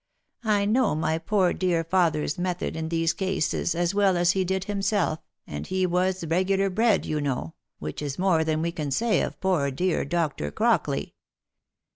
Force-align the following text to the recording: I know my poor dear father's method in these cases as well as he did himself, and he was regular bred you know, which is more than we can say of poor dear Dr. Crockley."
I 0.43 0.65
know 0.65 0.95
my 0.95 1.19
poor 1.19 1.53
dear 1.53 1.83
father's 1.83 2.39
method 2.39 2.75
in 2.75 2.89
these 2.89 3.13
cases 3.13 3.75
as 3.75 3.93
well 3.93 4.17
as 4.17 4.31
he 4.31 4.43
did 4.43 4.63
himself, 4.63 5.19
and 5.45 5.67
he 5.67 5.85
was 5.85 6.25
regular 6.25 6.71
bred 6.71 7.05
you 7.05 7.21
know, 7.21 7.53
which 7.77 8.01
is 8.01 8.17
more 8.17 8.43
than 8.43 8.63
we 8.63 8.71
can 8.71 8.89
say 8.89 9.21
of 9.21 9.39
poor 9.39 9.69
dear 9.69 10.03
Dr. 10.03 10.49
Crockley." 10.49 11.13